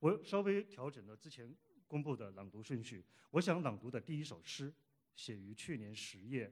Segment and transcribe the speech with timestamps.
[0.00, 1.54] 我稍微调整了之前
[1.86, 3.04] 公布的朗读顺序。
[3.30, 4.72] 我想朗读的第一首诗，
[5.14, 6.50] 写于去年十月，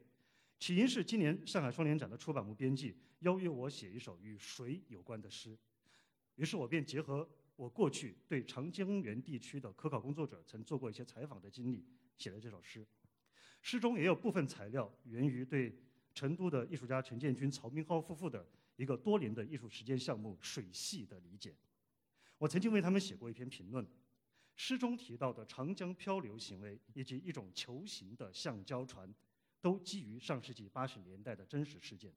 [0.59, 5.59] 起因是今年上海双年展的出版物编辑邀约我写一首与水有关的诗，
[6.37, 7.27] 于是我便结合
[7.57, 11.83] 我过去对长江源地区的科考工作者曾做过一些采访的经历，
[12.19, 12.87] 写了这首诗。
[13.63, 15.75] 诗中也有部分材料源于对
[16.15, 18.47] 成都的艺术家陈建军、曹明浩夫妇的
[18.77, 21.57] 一个多年的艺术实践项目“水系”的理解。
[22.39, 23.87] 我曾经为他们写过一篇评论，
[24.55, 29.13] 诗中提到的长江漂流行为以及一种球形的橡胶船，
[29.61, 32.15] 都基于上世纪八十年代的真实事件。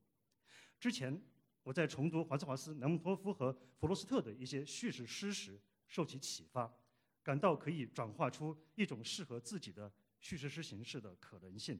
[0.79, 1.21] 之前
[1.63, 6.71] 我在重读华兹华斯、南姆托夫和弗罗斯特的一些叙事诗时，受其启发，
[7.23, 11.79] 感到可以转化出一种适合自己的叙事诗形式的可能性。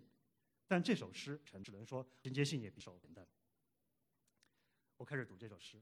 [0.68, 3.28] 但这首诗，只能说衔接性也比较简单。
[4.98, 5.82] 我开始读这首诗。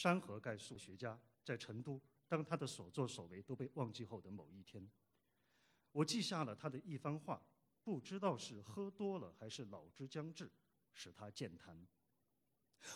[0.00, 4.90] 山河概述学家在成都，当他的所作所为都被忘记后的某一天，
[5.92, 7.42] 我记下了他的一番话，
[7.84, 10.50] 不知道是喝多了还是老之将至，
[10.94, 11.86] 使他健谈。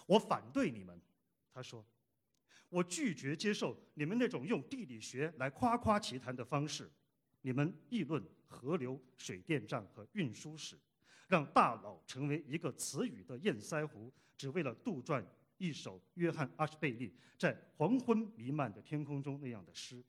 [0.07, 0.99] 我反对你们，
[1.53, 1.85] 他说，
[2.71, 6.91] 我拒绝接受你们那种用地理学来夸夸其谈的方式。
[7.43, 10.81] 你们议论河流、水电站和运输史，
[11.29, 15.23] 让大脑成为一个词语的堰塞湖，只为了杜撰。
[15.59, 20.05] 一首约翰·阿什贝利在黄昏弥漫的天空中那样的诗。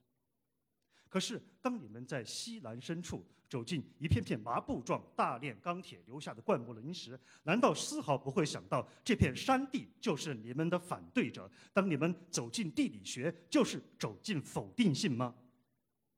[1.08, 11.50] 可是，当你们在西南深处走进一片片麻布状大炼钢铁留下的灌木林时，难道丝毫不会想到这片山地就是你们的反对者？
[11.72, 15.34] 当你们走进地理学，就是走进否定性吗？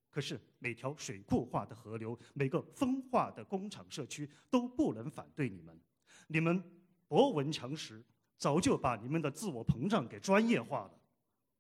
[0.10, 5.80] 可是，每条水库化的河流，每个风化的工厂社区都不能反对你们。
[6.28, 6.64] 你们
[7.08, 8.04] 博闻强识。
[8.38, 10.92] 早就把你们的自我膨胀给专业化了，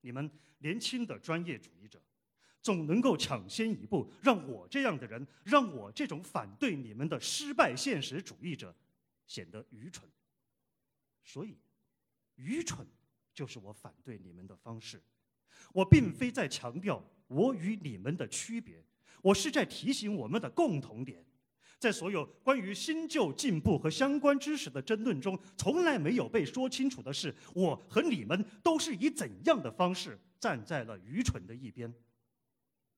[0.02, 2.02] 你们年轻的专业主义者，
[2.61, 8.76] 总能够抢先一步，让我这样的人，让我这种反对你们的失败现实主义者，
[9.26, 10.08] 显得愚蠢。
[11.23, 11.58] 所以，
[12.36, 12.87] 愚蠢
[13.33, 15.02] 就是我反对你们的方式。
[15.73, 18.83] 我并非在强调我与你们的区别，
[19.21, 21.26] 我是在提醒我们的共同点。
[21.80, 31.93] 在所有关于新旧进步和相关知识的争论中，从来没有被说清楚的是，我和你们都是以怎样的方式站在了愚蠢的一边。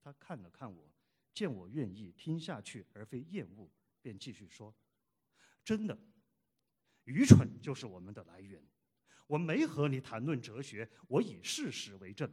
[0.02, 0.90] 他看了看我，
[1.34, 3.70] 见我愿意听下去而非厌恶，
[4.02, 4.74] 便继续说
[5.66, 6.00] ：“真的，
[7.04, 8.64] 愚蠢就是我们的来源。
[9.28, 12.32] 我没和你谈论哲学，我以事实为证。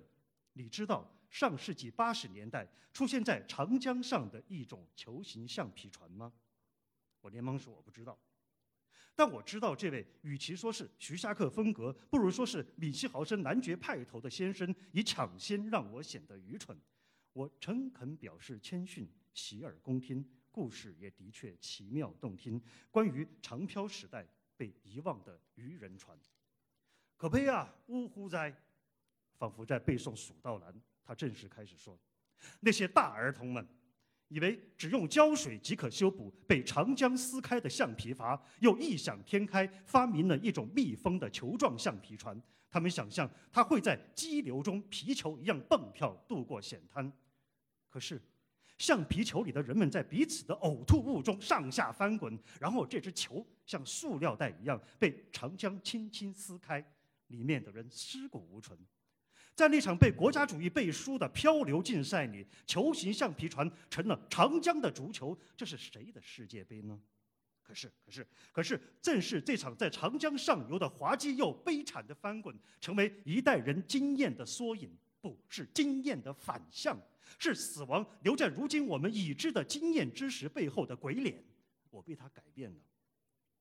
[0.52, 6.32] 你知道。”上世纪八十年代出现在长江上的一种球形橡皮船吗？
[7.20, 8.18] 我连忙说我不知道，
[9.14, 16.78] 但我知道这位与其说是徐霞客风格，不如说是米西豪森男爵派头的先生，以抢先让我显得愚蠢。
[17.32, 20.24] 我诚恳表示谦逊，洗耳恭听。
[20.50, 22.58] 故事也的确奇妙动听，
[22.90, 24.26] 关于长漂时代
[24.56, 26.18] 被遗忘的渔人船。
[27.16, 28.54] 可悲啊，呜呼哉！
[29.36, 30.72] 仿佛在背诵《蜀道难》。
[31.06, 31.96] 他正式开始说
[32.58, 33.64] ：“那些大儿童们，
[34.26, 42.42] 以为只用胶水即可修补被长江撕开的橡皮筏，又异想天开发明了一种密封的球状橡皮船。
[42.68, 47.10] 他们想象它会在激流中皮球一样蹦跳渡过险滩。
[47.88, 48.20] 可是，
[48.76, 56.84] 橡皮球里的人们在彼此的呕吐物中上下翻滚，然后这只球像塑料袋一样被长江轻轻撕开，
[57.28, 58.76] 里面的人尸骨无存。”
[59.56, 65.36] 在那场被国家主义背书的漂流竞赛里，球形橡皮船成了长江的足球。
[65.56, 67.00] 这是谁的世界杯呢？
[67.62, 76.96] 可是，可是，可是，正是这场在长江上游的滑稽又悲惨的翻滚，成为一代人经验的缩影，不是经验的反向，
[77.38, 81.42] 是死亡留在如今我们已知的经验知识背后的鬼脸。
[81.90, 82.76] 我被他改变了。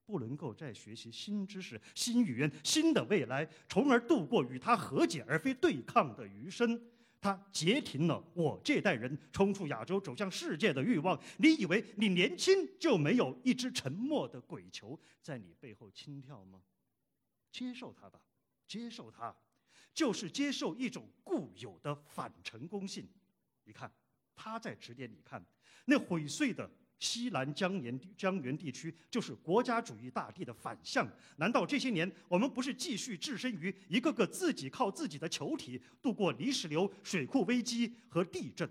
[0.05, 6.79] 不能够再学习新知识、新语言、新的未来，从而度过与他和解而非对抗的余生。
[7.19, 11.19] 他截停了我这代人冲出亚洲、走向世界的欲望。
[11.37, 16.61] 你以为你年轻就没有一只沉默的鬼球在你背后轻跳吗？
[17.51, 18.21] 接受它吧，
[18.67, 19.35] 接受它，
[19.91, 23.07] 就是接受一种固有的反成功性。
[23.63, 23.91] 你看，
[24.35, 25.43] 他在指点你看，
[25.85, 26.69] 那毁碎的。
[26.99, 31.07] 西南江源江源地区就是国家主义大地的反向。
[31.37, 38.69] 难道这些年我们不是继续置身于一个个自己靠自己的球体度过泥石流、水库危机和地震？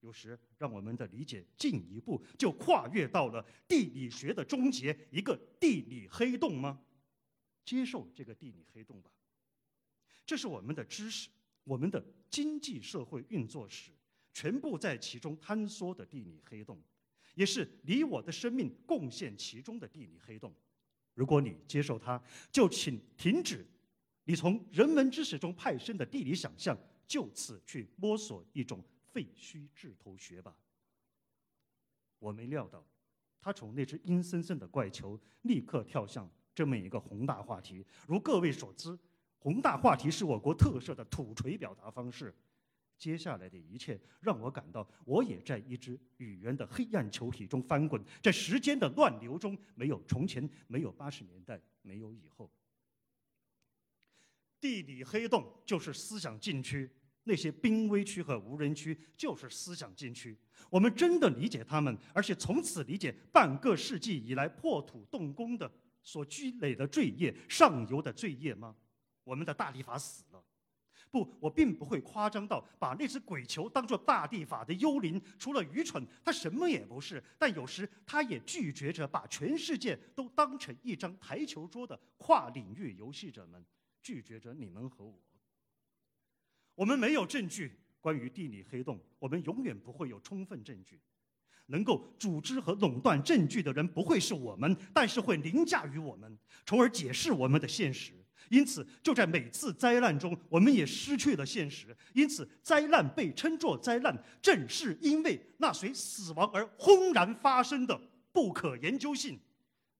[0.00, 6.80] 有时让我们的理解进一步，就跨越到了地理学的终结——一个地理黑洞吗？
[7.64, 9.10] 接受这个地理黑洞吧，
[10.24, 11.28] 这是我们的知识，
[11.64, 13.90] 我们的经济社会运作史，
[14.32, 16.80] 全部在其中坍缩的地理黑洞，
[17.36, 20.52] 也是你我的生命贡献其中的地理黑洞。
[21.14, 23.64] 如果你接受它，就请停止
[24.24, 30.56] 你从人文知识中派生的地理想象，就此去摸索一种废墟智头学吧。
[32.18, 32.84] 我没料到，
[33.40, 37.84] 他从那只阴森森的怪球立刻跳向这么一个宏大话题。
[38.08, 38.98] 如各位所知。
[39.38, 42.34] 宏大话题是我国特色的土锤表达方式。
[42.98, 52.50] 接下来的一切让我感到，我也在一只语言的黑暗球体中翻滚，在时间的乱流中，没有从前，没有八十年代，没有以后。
[54.58, 56.90] 地理黑洞就是思想禁区，
[57.24, 60.36] 那些濒危区和无人区就是思想禁区。
[60.70, 65.70] 我们真的理解他们，而且从此理解半个世纪以来破土动工的
[66.02, 68.74] 所积累的罪业、上游的罪业吗？
[69.22, 70.42] 我们的大地法死了，
[71.16, 75.18] 不，我并不会夸张到把那只鬼球当作大地法的幽灵。
[75.38, 77.22] 除了愚蠢，它什么也不是。
[77.38, 83.64] 但有时，它也拒绝着把全世界都当成一张台球桌的跨领域游戏者们，
[84.02, 85.18] 拒绝着你们和我。
[86.74, 87.72] 我们没有证据
[88.02, 91.00] 关于地理黑洞，我们永远不会有充分证据。
[91.68, 98.12] 能够组织和垄断证据的人不会是我们，但是会凌驾于我们，从而解释我们的现实。
[98.48, 101.96] 因此，就在每次灾难中，我们也失去了现实。
[102.14, 108.00] 因此，灾难被称作灾难，正是因为那随死亡而轰然发生的
[108.32, 109.38] 不可研究性。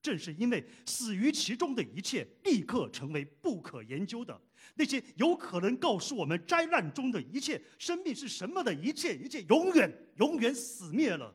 [0.02, 4.40] 正是因为死于其中的一切立刻成为不可研究的，
[4.76, 11.34] 那些有可能告诉我们灾难中的一切、生命是什么的一切，一切永远、永远死灭了。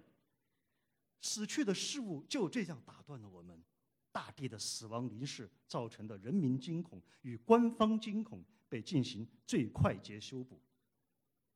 [1.19, 3.61] 死去的事物就这样打断了我们。
[4.11, 10.61] 大地的死亡离世造成的人民惊恐与官方惊恐被进行最快捷修补。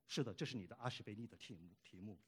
[0.06, 1.76] 是的，这是你的阿什贝利的题目。
[1.82, 2.18] 题目，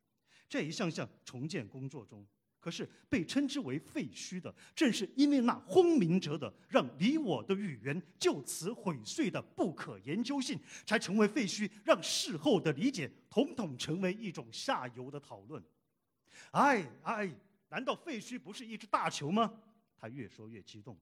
[0.48, 2.26] 这一项项重建工作中，
[2.58, 15.62] 可是被称之为废墟的，正是因为那轰鸣者的让你我的语言就此毁碎的不可研究性，才成为废墟，让事后的理解统统成为一种下游的讨论。
[16.50, 17.32] 哎哎，
[17.69, 19.62] 难道废墟不是一只大球吗？
[19.98, 20.96] 他越说越激动，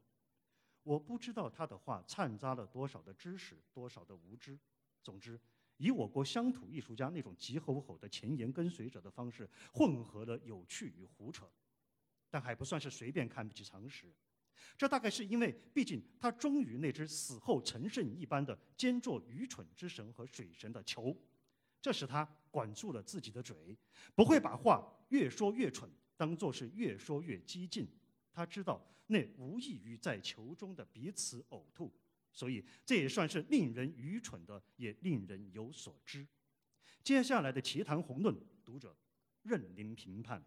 [0.82, 4.58] 我不知道他的话掺杂了多少的知识，多少的无知。
[5.02, 5.38] 总之，
[5.76, 11.46] 以我国乡土艺术家那种急吼吼的前沿跟随者的方式，混合了有趣与胡扯，
[12.30, 14.12] 但还不算是随便看不起常识。
[14.76, 21.16] 这大概是因为，毕竟他忠于那只死后成圣一般的兼作愚蠢之神和水神的球，
[21.80, 23.76] 这使他管住了自己的嘴，
[24.14, 27.88] 不会把话越说越蠢，当做是越说越激进。
[28.36, 31.90] 他知道那无异于在球中的彼此呕吐，
[32.30, 36.28] 所以这也算是令人愚蠢的，也令人有所知。
[37.02, 38.94] 接下来的奇谈宏论，读者
[39.40, 40.44] 任您评判。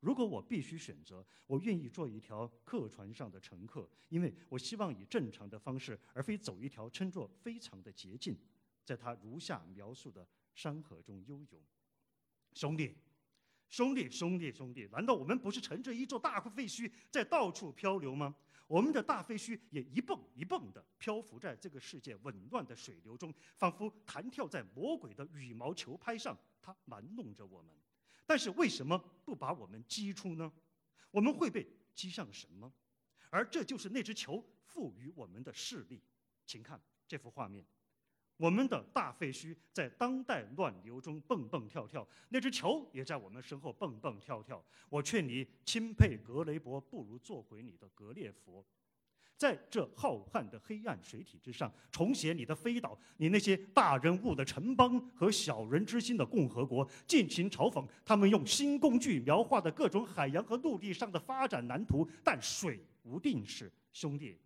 [0.00, 8.34] 如果我必须选择，我愿意做一条客船上的乘客，因为我希望以正常的方式，而非走一条称作非常的捷径，
[8.86, 11.62] 在他如下描述的山河中悠游。
[12.54, 12.96] 兄弟。
[13.68, 14.88] 兄弟，兄弟，兄弟！
[14.90, 18.34] 难道我们不是乘着一座大废墟在到处漂流吗？
[18.66, 27.74] 我们的大废墟也一蹦一蹦地漂浮在这个世界紊乱的水流中，仿佛弹跳在魔鬼的羽毛球拍上，它玩弄着我们。
[28.26, 30.52] 但是为什么不把我们击出呢？
[31.10, 32.70] 我们会被击向什么？
[33.30, 36.02] 而这就是那只球赋予我们的势力。
[36.46, 37.64] 请看这幅画面。
[38.38, 44.64] 我们的大废墟在当代乱流中蹦蹦跳跳，那只球也在我们身后蹦蹦跳跳。
[44.88, 48.64] 我劝你钦佩格雷伯，不如做回你的格列佛，
[49.36, 62.08] 在这浩瀚的黑暗水体之上，重写你的飞岛，你那些大人物的城邦和小人之心的共和国，尽情嘲讽他们用新工具描画的各种海洋和陆地上的发展蓝图。
[62.22, 64.38] 但水无定式，兄弟。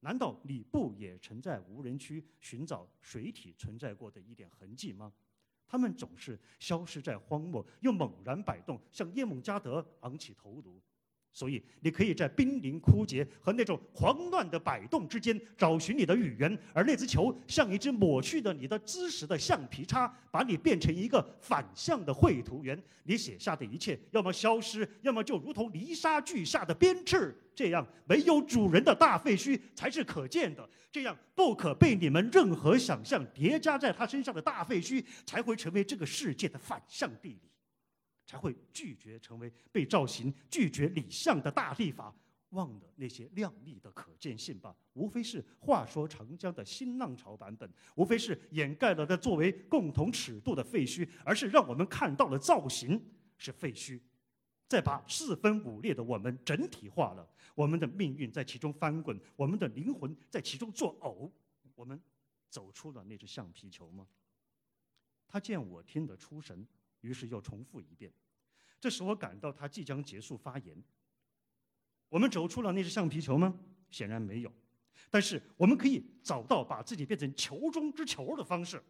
[0.00, 5.12] 难道你不也曾在无人区寻找水体存在过的一点痕迹吗？
[5.66, 10.80] 他们总是消失在荒漠，又猛然摆动，向叶梦加德昂起头颅。
[11.32, 22.80] 所以，你可以在濒临枯竭和那种狂乱的摆动之间找寻你的语言，而那只球像一只抹去的你的知识的橡皮擦，把你变成一个反向的绘图员。
[23.04, 30.68] 你写下的一切，要么消失，要么就如同泥沙俱下的鞭笞，这样没有主人的大废墟才是可见的。
[30.92, 37.49] 这样不可被你们任何想象叠加在他身上的大废墟，才会成为这个世界的反向地理。
[38.30, 42.14] 才会拒绝成为被造型、拒绝理想的大立法。
[42.50, 44.74] 忘了那些亮丽的可见性吧？
[44.92, 53.00] 无非是话说长江的新浪潮版本，无非是掩盖了的作为共同尺度的废墟，而是让我们看到了造型
[53.36, 54.00] 是废墟，
[54.68, 57.28] 再把四分五裂的我们整体化了。
[57.56, 61.28] 我们的命运在其中翻滚，我们的灵魂在其中作呕。
[61.74, 62.00] 我们
[62.48, 64.06] 走出了那只橡皮球吗？
[65.28, 66.66] 他见我听得出神，
[67.00, 68.12] 于是又重复一遍。
[68.80, 70.76] 这使我感到他即将结束发言。
[72.08, 73.58] 我们走出了那只橡皮球吗？
[73.90, 74.52] 显然没有。
[75.10, 78.82] 但是我们可以找到把自己变成球中之球的方式，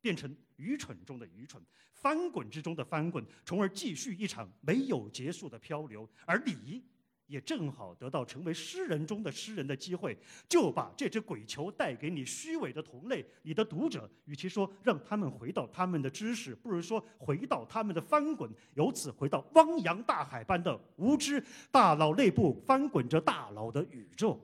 [0.00, 6.08] 变成愚蠢中的愚蠢，翻滚之中的翻滚，从而继续一场没有结束的漂流。
[6.26, 6.82] 而你。
[7.26, 10.16] 也正好得到成为诗人中的诗人的机会，
[10.48, 14.10] 就把这只鬼球带给你虚伪的同类，你的读者。
[14.24, 21.42] 与其说让他们回到他们的知识，不如说回到他们的翻滚，由此回到汪洋大海般的无知。
[21.70, 24.38] 大脑内部翻滚着大脑的宇宙。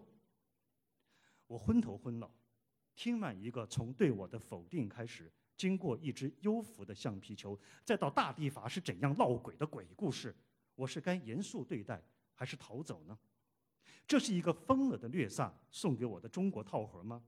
[1.47, 2.31] 我昏头昏脑，
[2.95, 10.35] 听完一个从对我的否定开始，经过一只幽浮的橡皮球，再到大地法是怎样闹鬼的鬼故事，
[10.75, 12.03] 我是该严肃对待？
[12.39, 13.19] 还是逃走呢？
[14.07, 17.21] 这是一个疯了的略萨送给我的中国套盒吗？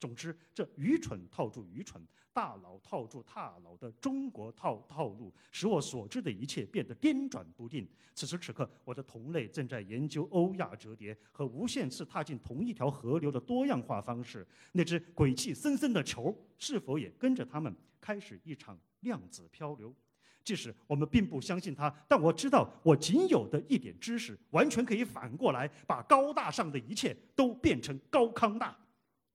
[0.00, 7.88] 总之，这愚蠢套住愚蠢，大佬套住大佬的中国套套路，使我所知的一切变得颠转不定。
[8.12, 14.44] 此时此刻，我的同类正在研究欧亚折叠和无限次踏进同一条河流的多样化方式。
[14.72, 19.94] 那只鬼气森森的球，是否也跟着他们开始一场量子漂流？
[20.46, 28.78] 即使我们并不相信他，但我知道我仅有的一点知识，完全可以反过来把高大上的一切都变成高康大。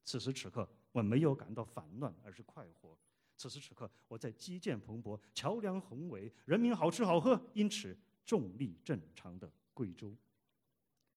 [0.06, 2.98] 此时此刻，我没有感到烦乱，而是快活。
[3.36, 7.94] 此时此刻，我在基建蓬勃、桥梁宏伟、人民好吃好喝，因此
[8.26, 10.16] 重力正常的贵州。